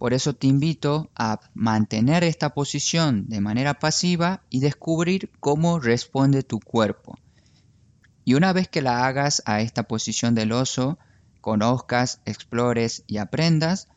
Por 0.05 0.13
eso 0.13 0.35
te 0.35 0.49
invito 0.49 1.11
a 1.15 1.41
mantener 1.55 2.25
esta 2.25 2.51
posición 2.51 3.27
de 3.27 3.41
manera 3.41 3.79
pasiva 3.79 4.43
y 4.51 4.61
descubrir 4.61 5.31
cómo 5.41 5.81
responde 5.81 6.43
tu 6.43 6.61
cuerpo. 6.61 7.17
Y 8.23 8.35
una 8.35 8.53
vez 8.53 8.69
que 8.69 8.83
la 8.83 9.07
hagas 9.07 9.43
a 9.47 9.63
esta 9.63 9.85
posición 9.85 10.35
del 10.35 10.53
oso, 10.53 10.99
conozcas, 11.41 12.21
explores 12.27 13.03
y 13.07 13.17
aprendas, 13.17 13.89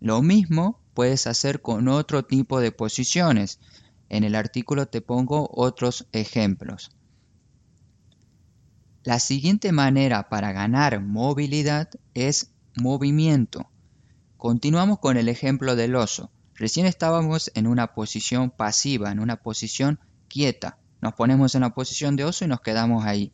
lo 0.00 0.22
mismo 0.22 0.80
puedes 0.94 1.26
hacer 1.26 1.60
con 1.60 1.86
otro 1.86 2.24
tipo 2.24 2.58
de 2.58 2.72
posiciones. 2.72 3.60
En 4.08 4.24
el 4.24 4.36
artículo 4.36 4.86
te 4.86 5.02
pongo 5.02 5.50
otros 5.52 6.06
ejemplos. 6.12 6.92
La 9.04 9.18
siguiente 9.18 9.70
manera 9.70 10.30
para 10.30 10.52
ganar 10.52 11.02
movilidad 11.02 11.90
es 12.14 12.52
movimiento. 12.74 13.68
Continuamos 14.42 14.98
con 14.98 15.16
el 15.18 15.28
ejemplo 15.28 15.76
del 15.76 15.94
oso. 15.94 16.32
Recién 16.56 16.84
estábamos 16.84 17.52
en 17.54 17.68
una 17.68 17.94
posición 17.94 18.50
pasiva, 18.50 19.12
en 19.12 19.20
una 19.20 19.36
posición 19.36 20.00
quieta. 20.26 20.78
Nos 21.00 21.14
ponemos 21.14 21.54
en 21.54 21.60
la 21.60 21.74
posición 21.74 22.16
de 22.16 22.24
oso 22.24 22.44
y 22.44 22.48
nos 22.48 22.60
quedamos 22.60 23.04
ahí. 23.04 23.32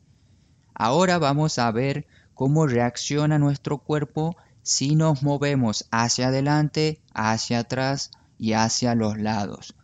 Ahora 0.74 1.16
vamos 1.16 1.58
a 1.58 1.70
ver 1.70 2.06
cómo 2.34 2.66
reacciona 2.66 3.38
nuestro 3.38 3.78
cuerpo 3.78 4.36
si 4.62 4.96
nos 4.96 5.22
movemos 5.22 5.86
hacia 5.90 6.28
adelante, 6.28 7.00
hacia 7.14 7.60
atrás 7.60 8.10
y 8.36 8.52
hacia 8.52 8.94
los 8.94 9.16
lados. 9.16 9.74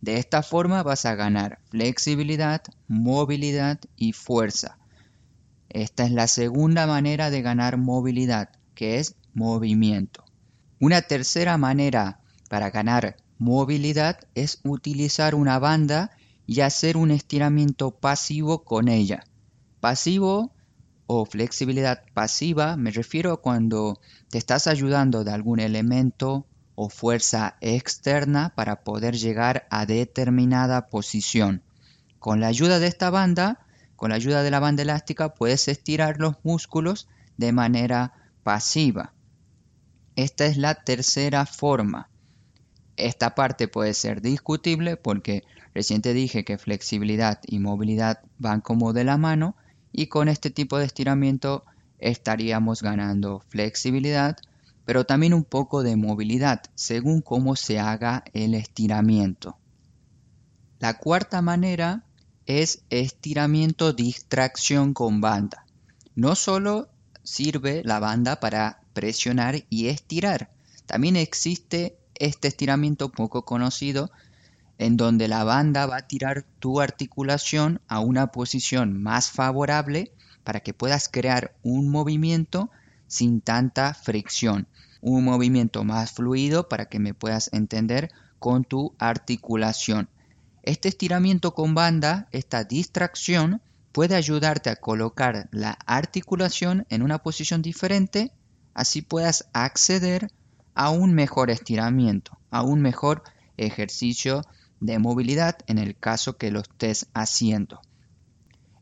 De 0.00 0.16
esta 0.16 0.42
forma 0.42 0.82
vas 0.82 1.06
a 1.06 1.14
ganar 1.14 1.60
flexibilidad, 1.70 2.60
movilidad 2.88 3.78
y 3.94 4.14
fuerza. 4.14 4.78
Esta 5.68 6.02
es 6.02 6.10
la 6.10 6.26
segunda 6.26 6.88
manera 6.88 7.30
de 7.30 7.40
ganar 7.40 7.76
movilidad, 7.76 8.48
que 8.74 8.98
es 8.98 9.14
movimiento. 9.32 10.24
Una 10.82 11.00
tercera 11.00 11.58
manera 11.58 12.18
para 12.50 12.70
ganar 12.70 13.14
movilidad 13.38 14.18
es 14.34 14.58
utilizar 14.64 15.36
una 15.36 15.60
banda 15.60 16.10
y 16.44 16.62
hacer 16.62 16.96
un 16.96 17.12
estiramiento 17.12 17.92
pasivo 17.92 18.64
con 18.64 18.88
ella. 18.88 19.22
Pasivo 19.78 20.50
o 21.06 21.24
flexibilidad 21.24 22.02
pasiva 22.14 22.76
me 22.76 22.90
refiero 22.90 23.40
cuando 23.40 24.00
te 24.28 24.38
estás 24.38 24.66
ayudando 24.66 25.22
de 25.22 25.30
algún 25.30 25.60
elemento 25.60 26.48
o 26.74 26.88
fuerza 26.88 27.58
externa 27.60 28.52
para 28.56 28.82
poder 28.82 29.14
llegar 29.14 29.68
a 29.70 29.86
determinada 29.86 30.88
posición. 30.88 31.62
Con 32.18 32.40
la 32.40 32.48
ayuda 32.48 32.80
de 32.80 32.88
esta 32.88 33.08
banda, 33.08 33.60
con 33.94 34.08
la 34.08 34.16
ayuda 34.16 34.42
de 34.42 34.50
la 34.50 34.58
banda 34.58 34.82
elástica, 34.82 35.32
puedes 35.32 35.68
estirar 35.68 36.18
los 36.18 36.38
músculos 36.42 37.06
de 37.36 37.52
manera 37.52 38.32
pasiva. 38.42 39.12
Esta 40.16 40.46
es 40.46 40.56
la 40.56 40.74
tercera 40.74 41.46
forma. 41.46 42.10
Esta 42.96 43.34
parte 43.34 43.68
puede 43.68 43.94
ser 43.94 44.20
discutible 44.20 44.96
porque 44.96 45.42
recién 45.74 46.02
te 46.02 46.12
dije 46.12 46.44
que 46.44 46.58
flexibilidad 46.58 47.40
y 47.46 47.58
movilidad 47.58 48.20
van 48.38 48.60
como 48.60 48.92
de 48.92 49.04
la 49.04 49.16
mano 49.16 49.56
y 49.90 50.08
con 50.08 50.28
este 50.28 50.50
tipo 50.50 50.78
de 50.78 50.84
estiramiento 50.84 51.64
estaríamos 51.98 52.82
ganando 52.82 53.40
flexibilidad, 53.48 54.36
pero 54.84 55.06
también 55.06 55.32
un 55.32 55.44
poco 55.44 55.82
de 55.82 55.96
movilidad 55.96 56.62
según 56.74 57.22
cómo 57.22 57.56
se 57.56 57.78
haga 57.78 58.24
el 58.34 58.54
estiramiento. 58.54 59.56
La 60.78 60.98
cuarta 60.98 61.40
manera 61.40 62.04
es 62.46 62.82
estiramiento 62.90 63.92
distracción 63.92 64.94
con 64.94 65.20
banda. 65.20 65.64
No 66.14 66.34
solo 66.34 66.88
sirve 67.22 67.82
la 67.84 68.00
banda 68.00 68.40
para 68.40 68.81
presionar 68.92 69.64
y 69.70 69.88
estirar, 69.88 70.50
también 70.86 71.16
existe 71.16 71.96
este 72.14 72.48
estiramiento 72.48 73.10
poco 73.10 73.44
conocido 73.44 74.10
en 74.78 74.96
donde 74.96 75.28
la 75.28 75.44
banda 75.44 75.86
va 75.86 75.98
a 75.98 76.06
tirar 76.08 76.44
tu 76.58 76.80
articulación 76.80 77.80
a 77.88 78.00
una 78.00 78.28
posición 78.28 79.02
más 79.02 79.30
favorable 79.30 80.12
para 80.44 80.60
que 80.60 80.74
puedas 80.74 81.08
crear 81.08 81.54
un 81.62 81.88
movimiento 81.88 82.70
sin 83.06 83.40
tanta 83.40 83.94
fricción, 83.94 84.66
un 85.00 85.24
movimiento 85.24 85.84
más 85.84 86.12
fluido 86.12 86.68
para 86.68 86.86
que 86.86 86.98
me 86.98 87.14
puedas 87.14 87.50
entender 87.52 88.10
con 88.38 88.64
tu 88.64 88.94
articulación. 88.98 90.08
Este 90.62 90.88
estiramiento 90.88 91.54
con 91.54 91.74
banda, 91.74 92.28
esta 92.32 92.64
distracción, 92.64 93.60
puede 93.92 94.14
ayudarte 94.14 94.70
a 94.70 94.76
colocar 94.76 95.48
la 95.52 95.78
articulación 95.86 96.86
en 96.88 97.02
una 97.02 97.18
posición 97.18 97.62
diferente, 97.62 98.32
así 98.74 99.02
puedas 99.02 99.48
acceder 99.52 100.28
a 100.74 100.90
un 100.90 101.14
mejor 101.14 101.50
estiramiento, 101.50 102.38
a 102.50 102.62
un 102.62 102.80
mejor 102.80 103.22
ejercicio 103.56 104.42
de 104.80 104.98
movilidad 104.98 105.58
en 105.66 105.78
el 105.78 105.96
caso 105.96 106.36
que 106.36 106.50
lo 106.50 106.60
estés 106.60 107.06
haciendo. 107.14 107.80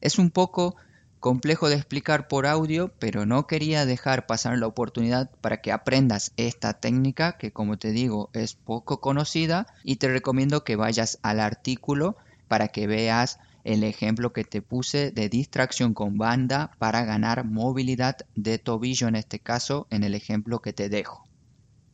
Es 0.00 0.18
un 0.18 0.30
poco 0.30 0.76
complejo 1.20 1.68
de 1.68 1.76
explicar 1.76 2.26
por 2.26 2.46
audio, 2.46 2.92
pero 2.98 3.26
no 3.26 3.46
quería 3.46 3.84
dejar 3.84 4.26
pasar 4.26 4.56
la 4.58 4.66
oportunidad 4.66 5.30
para 5.42 5.60
que 5.60 5.70
aprendas 5.70 6.32
esta 6.38 6.72
técnica 6.72 7.36
que 7.36 7.52
como 7.52 7.78
te 7.78 7.90
digo 7.90 8.30
es 8.32 8.54
poco 8.54 9.00
conocida 9.00 9.66
y 9.84 9.96
te 9.96 10.08
recomiendo 10.08 10.64
que 10.64 10.76
vayas 10.76 11.18
al 11.22 11.40
artículo 11.40 12.16
para 12.48 12.68
que 12.68 12.86
veas 12.86 13.38
el 13.64 13.84
ejemplo 13.84 14.32
que 14.32 14.44
te 14.44 14.62
puse 14.62 15.10
de 15.10 15.28
distracción 15.28 15.94
con 15.94 16.18
banda 16.18 16.72
para 16.78 17.04
ganar 17.04 17.44
movilidad 17.44 18.16
de 18.34 18.58
tobillo 18.58 19.08
en 19.08 19.16
este 19.16 19.38
caso 19.38 19.86
en 19.90 20.04
el 20.04 20.14
ejemplo 20.14 20.60
que 20.60 20.72
te 20.72 20.88
dejo. 20.88 21.24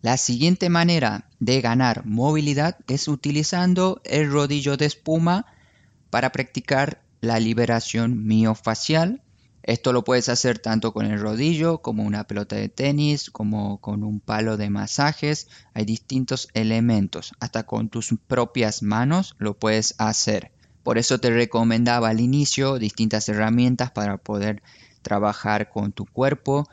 La 0.02 0.18
siguiente 0.18 0.68
manera 0.68 1.28
de 1.40 1.61
ganar 1.61 2.06
movilidad 2.06 2.78
es 2.87 3.08
utilizando 3.08 4.00
el 4.04 4.30
rodillo 4.30 4.76
de 4.76 4.87
espuma 4.87 5.46
para 6.11 6.30
practicar 6.30 7.02
la 7.20 7.40
liberación 7.40 8.26
miofacial. 8.26 9.23
Esto 9.62 9.92
lo 9.92 10.04
puedes 10.04 10.28
hacer 10.28 10.61
tanto 10.61 10.92
con 10.92 11.06
el 11.06 11.18
rodillo 11.18 11.78
como 11.78 12.04
una 12.04 12.25
pelota 12.25 12.54
de 12.54 12.68
tenis, 12.68 13.30
como 13.30 13.80
con 13.80 14.04
un 14.04 14.20
palo 14.20 14.56
de 14.56 14.70
masajes. 14.70 15.49
Hay 15.75 15.85
distintos 15.85 16.49
elementos. 16.54 17.32
Hasta 17.40 17.64
con 17.64 17.88
tus 17.88 18.14
propias 18.28 18.82
manos 18.85 19.35
lo 19.38 19.58
puedes 19.58 19.96
hacer. 19.99 20.52
Por 20.87 20.97
eso 20.97 21.19
te 21.19 21.31
recomendaba 21.31 22.09
al 22.09 22.21
inicio 22.21 22.78
distintas 22.78 23.28
herramientas 23.28 23.90
para 23.90 24.16
poder 24.16 24.62
trabajar 25.02 25.69
con 25.69 25.90
tu 25.93 26.07
cuerpo 26.07 26.66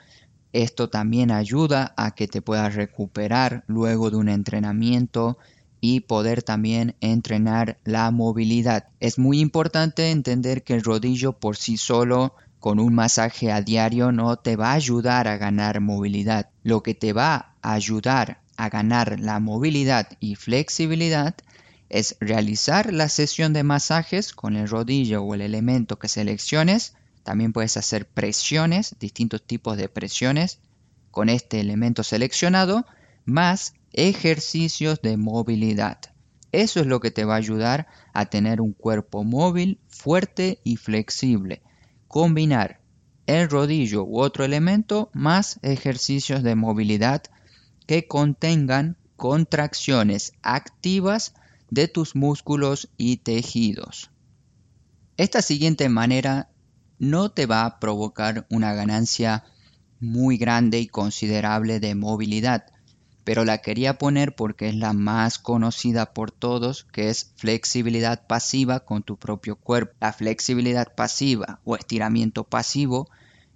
esto 0.54 0.88
también 0.88 1.32
ayuda 1.32 1.96
a 1.98 2.12
que 2.12 2.28
te 2.28 2.44
puedas 2.44 2.76
recuperar 2.76 3.64
luego 3.66 4.12
de 4.12 4.18
un 4.18 4.30
entrenamiento 4.30 5.40
y 5.82 6.02
poder 6.02 6.44
también 6.44 6.96
entrenar 7.02 7.80
la 7.84 8.12
movilidad. 8.12 8.86
Es 9.00 9.18
muy 9.18 9.40
importante 9.40 10.12
entender 10.12 10.64
que 10.64 10.76
el 10.76 10.84
rodillo 10.84 11.34
por 11.34 11.58
sí 11.58 11.78
solo 11.78 12.36
con 12.60 12.80
un 12.80 12.94
masaje 12.94 13.52
a 13.52 13.62
diario 13.62 14.12
no 14.12 14.36
te 14.38 14.56
va 14.56 14.70
a 14.70 14.76
ayudar 14.76 15.28
a 15.28 15.38
ganar 15.38 15.82
movilidad. 15.82 16.52
Lo 16.62 16.84
que 16.84 16.94
te 16.94 17.14
va 17.14 17.56
a 17.64 17.74
ayudar 17.74 18.42
a 18.56 18.70
ganar 18.70 19.20
la 19.20 19.40
movilidad 19.40 20.08
y 20.20 20.36
flexibilidad 20.36 21.36
es 21.90 22.18
realizar 22.20 22.94
la 22.94 23.10
sesión 23.10 23.54
de 23.54 23.64
masajes 23.64 24.34
con 24.34 24.56
el 24.56 24.68
rodillo 24.68 25.24
o 25.24 25.34
el 25.34 25.42
elemento 25.42 26.00
que 26.00 26.08
selecciones. 26.08 26.96
También 27.24 27.54
puedes 27.54 27.78
hacer 27.78 28.08
presiones, 28.08 28.96
distintos 29.00 29.44
tipos 29.44 29.78
de 29.78 29.90
presiones 29.90 30.60
con 31.12 31.30
este 31.30 31.60
elemento 31.60 32.04
seleccionado, 32.04 32.86
más 33.26 33.76
ejercicios 33.94 35.02
de 35.02 35.18
movilidad. 35.18 36.00
Eso 36.52 36.80
es 36.80 36.88
lo 36.88 37.00
que 37.00 37.12
te 37.12 37.26
va 37.26 37.36
a 37.36 37.38
ayudar 37.38 37.88
a 38.14 38.26
tener 38.26 38.62
un 38.62 38.74
cuerpo 38.74 39.24
móvil, 39.24 39.80
fuerte 39.88 40.60
y 40.64 40.78
flexible. 40.78 41.62
Combinar 42.08 42.80
el 43.26 43.50
rodillo 43.50 44.04
u 44.04 44.20
otro 44.20 44.44
elemento 44.44 45.10
más 45.14 45.60
ejercicios 45.62 46.44
de 46.44 46.56
movilidad 46.56 47.24
que 47.88 48.08
contengan 48.08 48.98
contracciones 49.16 50.34
activas 50.42 51.34
de 51.74 51.88
tus 51.88 52.16
músculos 52.16 52.90
y 52.98 53.18
tejidos. 53.18 54.12
Esta 55.18 55.42
siguiente 55.42 55.90
manera 55.90 56.52
no 57.00 57.32
te 57.32 57.48
va 57.48 57.66
a 57.66 57.80
provocar 57.80 58.46
una 58.52 58.74
ganancia 58.74 59.44
muy 60.00 60.38
grande 60.38 60.80
y 60.80 60.88
considerable 60.88 61.80
de 61.80 61.96
movilidad, 61.96 62.66
pero 63.24 63.44
la 63.44 63.58
quería 63.58 63.98
poner 63.98 64.36
porque 64.36 64.70
es 64.70 64.76
la 64.76 64.94
más 64.94 65.40
conocida 65.40 66.14
por 66.14 66.30
todos, 66.30 66.84
que 66.84 67.10
es 67.10 67.32
flexibilidad 67.38 68.28
pasiva 68.28 68.82
con 68.82 69.02
tu 69.02 69.18
propio 69.18 69.56
cuerpo. 69.56 69.96
La 70.00 70.14
flexibilidad 70.14 70.94
pasiva 70.94 71.60
o 71.64 71.76
estiramiento 71.76 72.44
pasivo 72.44 73.10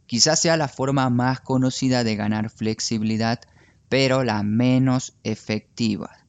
quizás 0.08 0.40
sea 0.40 0.58
la 0.58 0.70
forma 0.70 1.08
más 1.12 1.42
conocida 1.42 2.04
de 2.04 2.16
ganar 2.16 2.50
flexibilidad, 2.50 3.42
pero 3.90 4.24
la 4.24 4.42
menos 4.42 5.14
efectiva. 5.24 6.27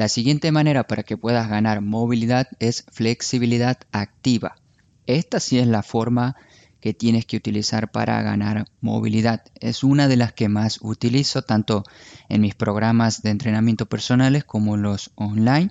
La 0.00 0.08
siguiente 0.08 0.50
manera 0.50 0.86
para 0.86 1.02
que 1.02 1.18
puedas 1.18 1.50
ganar 1.50 1.82
movilidad 1.82 2.48
es 2.58 2.86
flexibilidad 2.90 3.80
activa. 3.92 4.56
Esta 5.04 5.40
sí 5.40 5.58
es 5.58 5.66
la 5.66 5.82
forma 5.82 6.36
que 6.80 6.94
tienes 6.94 7.26
que 7.26 7.36
utilizar 7.36 7.90
para 7.90 8.22
ganar 8.22 8.64
movilidad. 8.80 9.44
Es 9.56 9.84
una 9.84 10.08
de 10.08 10.16
las 10.16 10.32
que 10.32 10.48
más 10.48 10.78
utilizo 10.80 11.42
tanto 11.42 11.84
en 12.30 12.40
mis 12.40 12.54
programas 12.54 13.20
de 13.20 13.28
entrenamiento 13.28 13.90
personales 13.90 14.42
como 14.42 14.78
los 14.78 15.10
online. 15.16 15.70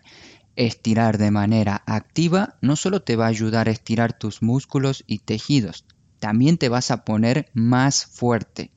Estirar 0.56 1.18
de 1.18 1.32
manera 1.32 1.82
activa 1.88 2.60
no 2.62 2.76
solo 2.76 3.02
te 3.02 3.16
va 3.16 3.26
a 3.26 3.30
ayudar 3.30 3.68
a 3.68 3.72
estirar 3.72 4.14
tus 4.14 4.44
músculos 4.44 5.04
y 5.08 5.18
tejidos, 5.18 5.86
también 6.20 6.60
te 6.60 6.70
vas 6.70 6.92
a 6.92 7.04
poner 7.04 7.50
más 7.56 8.06
fuerte. 8.06 8.70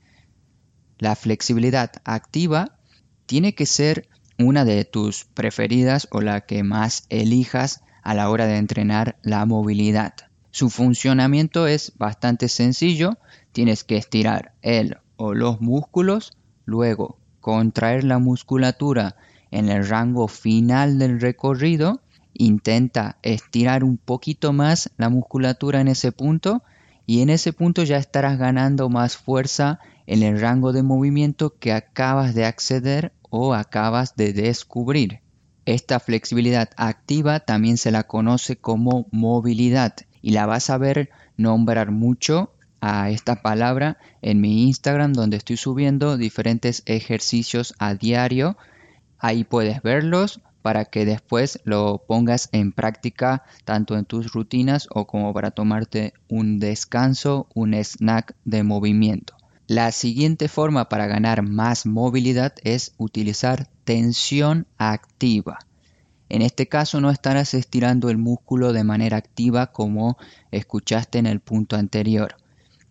La 0.96 1.14
flexibilidad 1.14 1.92
activa 2.06 2.78
tiene 3.26 3.54
que 3.54 3.66
ser 3.66 4.08
una 4.38 4.64
de 4.64 4.84
tus 4.84 5.24
preferidas 5.24 6.08
o 6.10 6.20
la 6.20 6.42
que 6.42 6.62
más 6.62 7.06
elijas 7.08 7.82
a 8.02 8.14
la 8.14 8.28
hora 8.30 8.46
de 8.46 8.56
entrenar 8.56 9.16
la 9.22 9.46
movilidad. 9.46 10.14
Su 10.50 10.68
funcionamiento 10.68 11.66
es 11.66 11.92
bastante 11.96 12.48
sencillo. 12.48 13.18
Tienes 13.52 13.84
que 13.84 13.96
estirar 13.96 14.52
el 14.62 14.98
o 15.16 15.34
los 15.34 15.60
músculos, 15.60 16.36
luego 16.64 17.18
contraer 17.40 18.04
la 18.04 18.18
musculatura 18.18 19.16
en 19.50 19.68
el 19.68 19.86
rango 19.88 20.28
final 20.28 20.98
del 20.98 21.20
recorrido. 21.20 22.02
Intenta 22.34 23.18
estirar 23.22 23.84
un 23.84 23.98
poquito 23.98 24.52
más 24.52 24.90
la 24.96 25.08
musculatura 25.08 25.80
en 25.80 25.88
ese 25.88 26.12
punto 26.12 26.62
y 27.06 27.20
en 27.20 27.30
ese 27.30 27.52
punto 27.52 27.82
ya 27.82 27.96
estarás 27.96 28.38
ganando 28.38 28.88
más 28.88 29.16
fuerza 29.16 29.80
en 30.06 30.22
el 30.22 30.40
rango 30.40 30.72
de 30.72 30.82
movimiento 30.82 31.58
que 31.58 31.72
acabas 31.72 32.34
de 32.34 32.44
acceder 32.44 33.12
o 33.30 33.54
acabas 33.54 34.16
de 34.16 34.32
descubrir. 34.32 35.20
Esta 35.64 36.00
flexibilidad 36.00 36.70
activa 36.76 37.40
también 37.40 37.76
se 37.76 37.90
la 37.90 38.02
conoce 38.04 38.56
como 38.56 39.06
movilidad 39.12 39.94
y 40.20 40.32
la 40.32 40.46
vas 40.46 40.70
a 40.70 40.78
ver 40.78 41.10
nombrar 41.36 41.92
mucho 41.92 42.52
a 42.80 43.10
esta 43.10 43.42
palabra 43.42 43.96
en 44.22 44.40
mi 44.40 44.64
Instagram 44.66 45.12
donde 45.12 45.36
estoy 45.36 45.56
subiendo 45.56 46.16
diferentes 46.16 46.82
ejercicios 46.86 47.74
a 47.78 47.94
diario. 47.94 48.56
Ahí 49.18 49.44
puedes 49.44 49.82
verlos 49.82 50.40
para 50.62 50.84
que 50.84 51.04
después 51.04 51.60
lo 51.64 52.02
pongas 52.06 52.48
en 52.52 52.72
práctica 52.72 53.44
tanto 53.64 53.96
en 53.96 54.04
tus 54.04 54.32
rutinas 54.32 54.88
o 54.90 55.06
como 55.06 55.32
para 55.32 55.52
tomarte 55.52 56.12
un 56.28 56.58
descanso, 56.58 57.48
un 57.54 57.74
snack 57.74 58.34
de 58.44 58.62
movimiento. 58.64 59.36
La 59.68 59.92
siguiente 59.92 60.48
forma 60.48 60.88
para 60.88 61.06
ganar 61.06 61.42
más 61.42 61.86
movilidad 61.86 62.54
es 62.64 62.94
utilizar 62.98 63.68
tensión 63.84 64.66
activa. 64.76 65.60
En 66.28 66.42
este 66.42 66.66
caso 66.66 67.00
no 67.00 67.10
estarás 67.10 67.54
estirando 67.54 68.10
el 68.10 68.18
músculo 68.18 68.72
de 68.72 68.84
manera 68.84 69.18
activa 69.18 69.68
como 69.68 70.16
escuchaste 70.50 71.18
en 71.18 71.26
el 71.26 71.40
punto 71.40 71.76
anterior. 71.76 72.36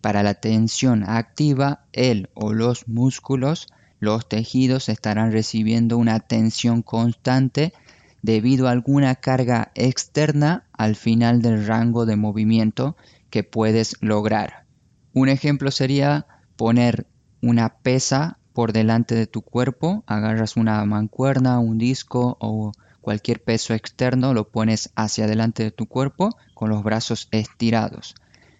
Para 0.00 0.22
la 0.22 0.34
tensión 0.34 1.04
activa, 1.08 1.84
el 1.92 2.30
o 2.34 2.52
los 2.52 2.88
músculos, 2.88 3.66
los 4.00 4.28
tejidos 4.28 4.88
estarán 4.88 5.30
recibiendo 5.30 5.98
una 5.98 6.20
tensión 6.20 6.82
constante 6.82 7.72
debido 8.22 8.66
a 8.66 8.70
alguna 8.70 9.14
carga 9.16 9.72
externa 9.74 10.64
al 10.72 10.96
final 10.96 11.42
del 11.42 11.66
rango 11.66 12.06
de 12.06 12.16
movimiento 12.16 12.96
que 13.28 13.44
puedes 13.44 13.96
lograr. 14.00 14.64
Un 15.12 15.28
ejemplo 15.28 15.70
sería 15.70 16.26
poner 16.62 17.08
una 17.40 17.70
pesa 17.70 18.38
por 18.52 18.72
delante 18.72 19.16
de 19.16 19.26
tu 19.26 19.42
cuerpo, 19.42 20.04
agarras 20.06 20.56
una 20.56 20.84
mancuerna, 20.84 21.58
un 21.58 21.76
disco 21.76 22.36
o 22.38 22.70
Cualquier 23.02 23.42
peso 23.42 23.74
externo 23.74 24.32
lo 24.32 24.48
pones 24.48 24.92
hacia 24.94 25.24
adelante 25.24 25.64
de 25.64 25.72
tu 25.72 25.86
cuerpo 25.86 26.30
con 26.54 26.70
los 26.70 26.84
brazos 26.84 27.26
estirados. 27.32 28.14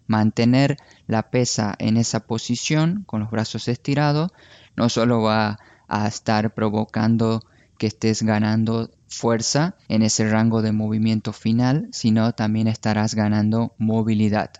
Mantener 0.08 0.78
la 1.06 1.30
pesa 1.30 1.76
en 1.78 1.96
esa 1.96 2.26
posición 2.26 3.04
con 3.06 3.20
los 3.20 3.30
brazos 3.30 3.68
estirados 3.68 4.32
no 4.74 4.88
solo 4.88 5.22
va 5.22 5.60
a 5.86 6.08
estar 6.08 6.54
provocando 6.54 7.44
que 7.78 7.86
estés 7.86 8.24
ganando 8.24 8.90
fuerza 9.06 9.76
en 9.88 10.02
ese 10.02 10.28
rango 10.28 10.60
de 10.60 10.72
movimiento 10.72 11.32
final, 11.32 11.88
sino 11.92 12.32
también 12.32 12.66
estarás 12.66 13.14
ganando 13.14 13.76
movilidad. 13.78 14.50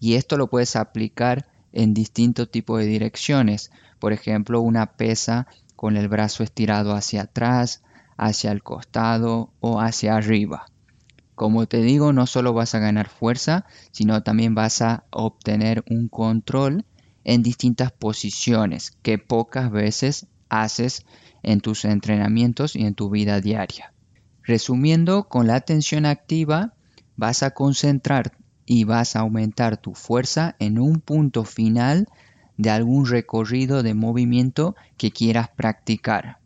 Y 0.00 0.14
esto 0.14 0.38
lo 0.38 0.48
puedes 0.48 0.76
aplicar 0.76 1.46
en 1.72 1.94
distintos 1.94 2.50
tipos 2.50 2.80
de 2.80 2.86
direcciones. 2.86 3.70
Por 3.98 4.12
ejemplo, 4.12 4.60
una 4.60 4.92
pesa 4.96 5.46
con 5.76 5.96
el 5.96 6.08
brazo 6.08 6.42
estirado 6.42 6.94
hacia 6.94 7.22
atrás, 7.22 7.82
hacia 8.16 8.52
el 8.52 8.62
costado 8.62 9.52
o 9.60 9.80
hacia 9.80 10.16
arriba. 10.16 10.66
Como 11.34 11.66
te 11.66 11.80
digo, 11.80 12.12
no 12.12 12.26
solo 12.26 12.52
vas 12.52 12.74
a 12.74 12.80
ganar 12.80 13.08
fuerza, 13.08 13.64
sino 13.92 14.22
también 14.22 14.54
vas 14.54 14.82
a 14.82 15.04
obtener 15.10 15.84
un 15.88 16.08
control 16.08 16.84
en 17.24 17.42
distintas 17.42 17.92
posiciones 17.92 18.92
que 19.02 19.18
pocas 19.18 19.70
veces 19.70 20.26
haces 20.50 21.06
en 21.42 21.60
tus 21.60 21.86
entrenamientos 21.86 22.76
y 22.76 22.84
en 22.84 22.94
tu 22.94 23.08
vida 23.08 23.40
diaria. 23.40 23.94
Resumiendo, 24.42 25.28
con 25.28 25.46
la 25.46 25.54
atención 25.54 26.04
activa 26.04 26.74
vas 27.16 27.42
a 27.42 27.52
concentrar 27.52 28.32
y 28.72 28.84
vas 28.84 29.16
a 29.16 29.20
aumentar 29.20 29.78
tu 29.78 29.94
fuerza 29.94 30.54
en 30.60 30.78
un 30.78 31.00
punto 31.00 31.42
final 31.44 32.06
de 32.56 32.70
algún 32.70 33.04
recorrido 33.04 33.82
de 33.82 33.94
movimiento 33.94 34.76
que 34.96 35.10
quieras 35.10 35.48
practicar. 35.48 36.38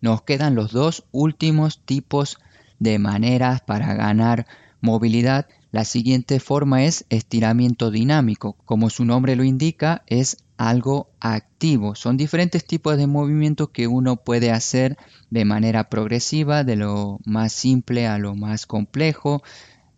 Nos 0.00 0.22
quedan 0.22 0.54
los 0.54 0.70
dos 0.70 1.04
últimos 1.10 1.80
tipos 1.84 2.38
de 2.78 3.00
maneras 3.00 3.60
para 3.62 3.92
ganar 3.94 4.46
movilidad. 4.80 5.48
La 5.72 5.84
siguiente 5.84 6.38
forma 6.38 6.84
es 6.84 7.06
estiramiento 7.08 7.90
dinámico. 7.90 8.56
Como 8.64 8.88
su 8.88 9.04
nombre 9.04 9.34
lo 9.34 9.42
indica, 9.42 10.04
es 10.06 10.44
algo 10.56 11.08
activo. 11.18 11.96
Son 11.96 12.16
diferentes 12.16 12.64
tipos 12.64 12.96
de 12.96 13.08
movimientos 13.08 13.70
que 13.70 13.88
uno 13.88 14.14
puede 14.14 14.52
hacer 14.52 14.96
de 15.30 15.44
manera 15.44 15.90
progresiva, 15.90 16.62
de 16.62 16.76
lo 16.76 17.18
más 17.24 17.52
simple 17.52 18.06
a 18.06 18.18
lo 18.18 18.36
más 18.36 18.66
complejo, 18.66 19.42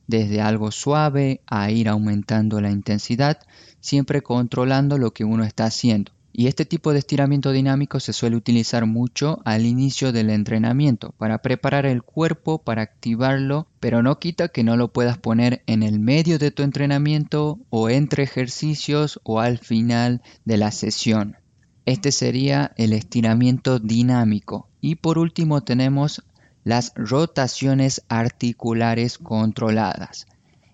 desde 0.06 0.40
algo 0.40 0.70
suave 0.70 1.40
a 1.46 1.70
ir 1.70 1.88
aumentando 1.88 2.60
la 2.60 2.70
intensidad, 2.70 3.38
siempre 3.80 4.22
controlando 4.22 4.98
lo 4.98 5.12
que 5.12 5.24
uno 5.24 5.44
está 5.44 5.64
haciendo. 5.64 6.12
Y 6.38 6.48
este 6.48 6.66
tipo 6.66 6.92
de 6.92 6.98
estiramiento 6.98 7.50
dinámico 7.50 7.98
se 7.98 8.12
suele 8.12 8.36
utilizar 8.36 8.84
mucho 8.84 9.40
al 9.46 9.64
inicio 9.64 10.12
del 10.12 10.28
entrenamiento 10.28 11.14
para 11.16 11.38
preparar 11.38 11.86
el 11.86 12.02
cuerpo, 12.02 12.58
para 12.58 12.82
activarlo, 12.82 13.68
pero 13.80 14.02
no 14.02 14.18
quita 14.18 14.48
que 14.48 14.62
no 14.62 14.76
lo 14.76 14.92
puedas 14.92 15.16
poner 15.16 15.62
en 15.66 15.82
el 15.82 15.98
medio 15.98 16.38
de 16.38 16.50
tu 16.50 16.62
entrenamiento 16.62 17.58
o 17.70 17.88
entre 17.88 18.24
ejercicios 18.24 19.18
o 19.22 19.40
al 19.40 19.56
final 19.56 20.20
de 20.44 20.58
la 20.58 20.72
sesión. 20.72 21.38
Este 21.86 22.12
sería 22.12 22.72
el 22.76 22.92
estiramiento 22.92 23.78
dinámico. 23.78 24.68
Y 24.82 24.96
por 24.96 25.16
último 25.16 25.62
tenemos 25.62 26.22
las 26.66 26.92
rotaciones 26.96 28.02
articulares 28.08 29.18
controladas. 29.18 30.26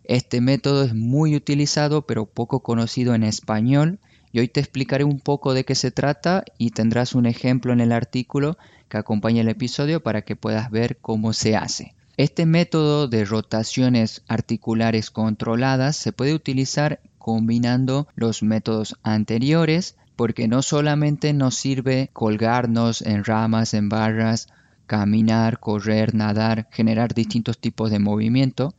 Este 0.04 0.40
método 0.40 0.84
es 0.84 0.94
muy 0.94 1.36
utilizado 1.36 2.06
pero 2.06 2.24
poco 2.24 2.60
conocido 2.60 3.14
en 3.14 3.22
español 3.22 3.98
y 4.32 4.38
hoy 4.38 4.48
te 4.48 4.60
explicaré 4.60 5.04
un 5.04 5.20
poco 5.20 5.52
de 5.52 5.66
qué 5.66 5.74
se 5.74 5.90
trata 5.90 6.46
y 6.56 6.70
tendrás 6.70 7.14
un 7.14 7.26
ejemplo 7.26 7.74
en 7.74 7.82
el 7.82 7.92
artículo 7.92 8.56
que 8.88 8.96
acompaña 8.96 9.42
el 9.42 9.50
episodio 9.50 10.02
para 10.02 10.22
que 10.22 10.34
puedas 10.34 10.70
ver 10.70 10.96
cómo 10.96 11.34
se 11.34 11.56
hace. 11.56 11.94
Este 12.16 12.46
método 12.46 13.06
de 13.06 13.26
rotaciones 13.26 14.22
articulares 14.28 15.10
controladas 15.10 15.94
se 15.94 16.12
puede 16.12 16.32
utilizar 16.32 17.00
combinando 17.18 18.08
los 18.14 18.42
métodos 18.42 18.96
anteriores 19.02 19.96
porque 20.16 20.48
no 20.48 20.62
solamente 20.62 21.34
nos 21.34 21.54
sirve 21.54 22.08
colgarnos 22.14 23.02
en 23.02 23.24
ramas, 23.24 23.74
en 23.74 23.90
barras, 23.90 24.48
caminar, 24.92 25.58
correr, 25.58 26.14
nadar, 26.14 26.68
generar 26.70 27.14
distintos 27.14 27.56
tipos 27.58 27.90
de 27.90 27.98
movimiento, 27.98 28.74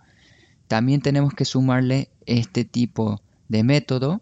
también 0.67 1.01
tenemos 1.01 1.33
que 1.33 1.43
sumarle 1.43 2.11
este 2.27 2.65
tipo 2.65 3.19
de 3.49 3.63
método 3.63 4.21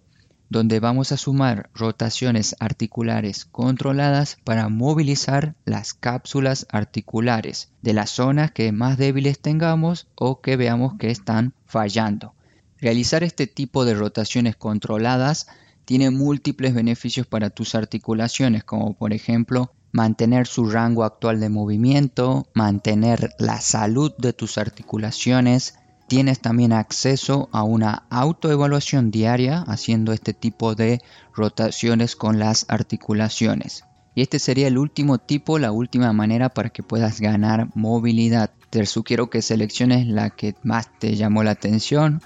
donde 0.50 0.80
vamos 0.80 1.12
a 1.12 1.18
sumar 1.18 1.70
rotaciones 1.74 2.56
articulares 2.62 3.44
controladas 3.44 4.38
para 4.46 4.70
movilizar 4.70 5.56
las 5.66 5.94
cápsulas 5.94 6.66
articulares 6.70 7.74
de 7.82 7.92
las 7.92 8.12
zonas 8.12 8.52
que 8.52 8.72
más 8.72 8.98
débiles 8.98 9.42
tengamos 9.42 10.08
o 10.16 10.40
que 10.40 10.56
veamos 10.56 10.94
que 10.98 11.12
están 11.12 11.54
fallando. 11.66 12.36
Realizar 12.80 13.22
este 13.22 13.48
tipo 13.48 13.84
de 13.84 13.96
rotaciones 13.96 14.56
controladas 14.56 15.48
tiene 15.84 16.10
múltiples 16.10 16.74
beneficios 16.74 17.28
para 17.28 17.50
tus 17.50 17.76
articulaciones, 17.76 18.64
como 18.64 18.94
por 18.94 19.12
ejemplo 19.12 19.74
mantener 19.92 20.48
su 20.48 20.70
rango 20.70 21.04
actual 21.04 21.40
de 21.40 21.50
movimiento, 21.50 22.48
mantener 22.54 23.32
la 23.40 23.62
salud 23.62 24.14
de 24.18 24.34
tus 24.34 24.58
articulaciones, 24.58 25.76
Tienes 26.12 26.42
también 26.42 26.74
acceso 26.74 27.48
a 27.54 27.64
una 27.64 28.04
autoevaluación 28.10 29.12
diaria 29.12 29.64
haciendo 29.66 30.12
este 30.12 30.34
tipo 30.34 30.76
de 30.76 31.00
rotaciones 31.34 32.18
con 32.18 32.38
las 32.38 32.66
articulaciones. 32.68 33.86
Y 34.14 34.22
este 34.22 34.38
sería 34.40 34.68
el 34.68 34.78
último 34.78 35.20
tipo, 35.20 35.58
la 35.58 35.72
última 35.72 36.12
manera 36.12 36.50
para 36.50 36.70
que 36.70 36.84
puedas 36.84 37.22
ganar 37.22 37.70
movilidad. 37.76 38.52
Te 38.70 38.86
sugiero 38.86 39.30
que 39.30 39.42
selecciones 39.42 40.06
la 40.06 40.32
que 40.32 40.54
más 40.64 40.90
te 41.00 41.16
llamó 41.16 41.46
la 41.46 41.52
atención 41.52 42.22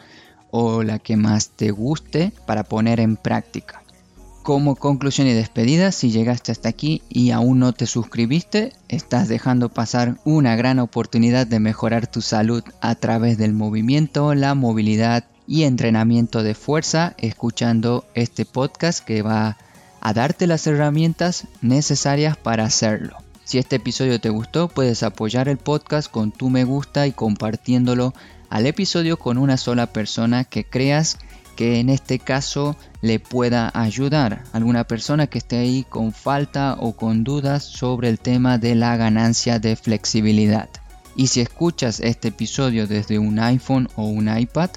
o 0.49 0.81
la 0.81 0.97
que 0.97 1.15
más 1.15 1.49
te 1.49 1.69
guste 1.69 2.33
para 2.47 2.63
poner 2.63 2.99
en 2.99 3.17
práctica. 3.17 3.83
Como 4.45 4.75
conclusión 4.75 5.25
y 5.25 5.33
despedida, 5.33 5.91
si 5.91 6.11
llegaste 6.11 6.51
hasta 6.51 6.69
aquí 6.69 7.01
y 7.09 7.31
aún 7.31 7.57
no 7.57 7.73
te 7.73 7.87
suscribiste, 7.87 8.73
estás 8.89 9.27
dejando 9.27 9.69
pasar 9.69 10.19
una 10.23 10.55
gran 10.55 10.77
oportunidad 10.77 11.47
de 11.47 11.59
mejorar 11.59 12.05
tu 12.05 12.21
salud 12.21 12.63
a 12.79 12.93
través 12.93 13.39
del 13.39 13.53
movimiento, 13.53 14.35
la 14.35 14.53
movilidad 14.53 15.23
y 15.47 15.63
entrenamiento 15.63 16.43
de 16.43 16.53
fuerza 16.53 17.15
escuchando 17.17 18.05
este 18.13 18.45
podcast 18.45 19.03
que 19.03 19.23
va 19.23 19.57
a 19.99 20.13
darte 20.13 20.45
las 20.45 20.67
herramientas 20.67 21.47
necesarias 21.63 22.37
para 22.37 22.65
hacerlo. 22.65 23.17
Si 23.45 23.57
este 23.57 23.77
episodio 23.77 24.21
te 24.21 24.29
gustó, 24.29 24.67
puedes 24.67 25.01
apoyar 25.01 25.49
el 25.49 25.57
podcast 25.57 26.11
con 26.11 26.31
tu 26.31 26.51
me 26.51 26.65
gusta 26.65 27.07
y 27.07 27.13
compartiéndolo 27.13 28.13
al 28.51 28.67
episodio 28.67 29.17
con 29.17 29.39
una 29.39 29.57
sola 29.57 29.87
persona 29.87 30.43
que 30.43 30.63
creas 30.63 31.17
que 31.55 31.79
en 31.79 31.89
este 31.89 32.19
caso 32.19 32.75
le 33.01 33.19
pueda 33.19 33.71
ayudar. 33.73 34.43
Alguna 34.53 34.85
persona 34.85 35.27
que 35.27 35.37
esté 35.37 35.57
ahí 35.57 35.85
con 35.87 36.13
falta 36.13 36.75
o 36.79 36.95
con 36.95 37.23
dudas 37.23 37.63
sobre 37.63 38.09
el 38.09 38.19
tema 38.19 38.57
de 38.57 38.75
la 38.75 38.97
ganancia 38.97 39.59
de 39.59 39.75
flexibilidad. 39.75 40.69
Y 41.15 41.27
si 41.27 41.41
escuchas 41.41 41.99
este 42.01 42.27
episodio 42.27 42.87
desde 42.87 43.19
un 43.19 43.39
iPhone 43.39 43.87
o 43.95 44.05
un 44.05 44.35
iPad, 44.37 44.69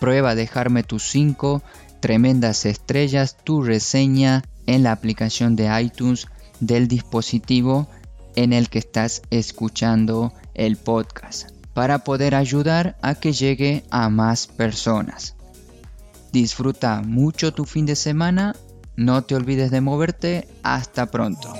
prueba 0.00 0.30
a 0.30 0.34
dejarme 0.34 0.82
tus 0.82 1.04
5 1.10 1.62
tremendas 2.00 2.66
estrellas, 2.66 3.36
tu 3.44 3.62
reseña 3.62 4.42
en 4.66 4.82
la 4.82 4.92
aplicación 4.92 5.56
de 5.56 5.70
iTunes 5.80 6.26
del 6.60 6.88
dispositivo 6.88 7.88
en 8.36 8.52
el 8.52 8.68
que 8.68 8.78
estás 8.78 9.22
escuchando 9.30 10.32
el 10.54 10.76
podcast 10.76 11.50
para 11.74 11.98
poder 12.00 12.34
ayudar 12.34 12.96
a 13.02 13.14
que 13.14 13.32
llegue 13.32 13.84
a 13.90 14.08
más 14.08 14.46
personas. 14.46 15.33
Disfruta 16.34 17.00
mucho 17.00 17.52
tu 17.52 17.64
fin 17.64 17.86
de 17.86 17.94
semana, 17.94 18.56
no 18.96 19.22
te 19.22 19.36
olvides 19.36 19.70
de 19.70 19.80
moverte, 19.80 20.48
hasta 20.64 21.06
pronto. 21.06 21.54